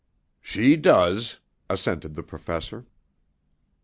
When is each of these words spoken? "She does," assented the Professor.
"She 0.41 0.77
does," 0.77 1.37
assented 1.69 2.15
the 2.15 2.23
Professor. 2.23 2.87